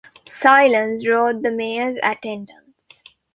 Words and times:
‘Silence!’ 0.31 1.07
roared 1.07 1.43
the 1.43 1.51
mayor’s 1.51 1.95
attendants. 2.01 3.03